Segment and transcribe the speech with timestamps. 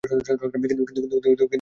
[0.03, 1.47] কিন্তু, আমার মনে কোনো খেদ নেই।